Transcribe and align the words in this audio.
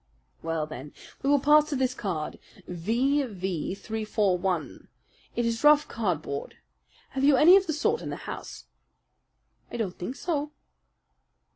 "Well, 0.41 0.65
then, 0.65 0.93
we 1.21 1.29
will 1.29 1.39
pass 1.39 1.69
to 1.69 1.75
this 1.75 1.93
card 1.93 2.39
V.V. 2.67 3.75
341. 3.75 4.87
It 5.35 5.45
is 5.45 5.63
rough 5.63 5.87
cardboard. 5.87 6.55
Have 7.09 7.23
you 7.23 7.37
any 7.37 7.55
of 7.55 7.67
the 7.67 7.73
sort 7.73 8.01
in 8.01 8.09
the 8.09 8.15
house?" 8.25 8.65
"I 9.71 9.77
don't 9.77 9.99
think 9.99 10.15
so." 10.15 10.53